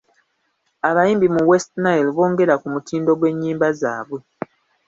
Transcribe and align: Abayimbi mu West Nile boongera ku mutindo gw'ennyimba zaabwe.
Abayimbi 0.89 1.27
mu 1.35 1.41
West 1.49 1.71
Nile 1.83 2.09
boongera 2.15 2.55
ku 2.61 2.67
mutindo 2.73 3.11
gw'ennyimba 3.19 3.67
zaabwe. 3.79 4.19